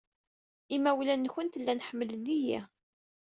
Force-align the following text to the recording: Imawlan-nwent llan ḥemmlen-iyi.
Imawlan-nwent 0.75 1.53
llan 1.63 1.83
ḥemmlen-iyi. 1.87 2.59